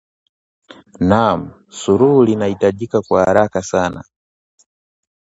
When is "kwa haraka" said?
3.01-3.61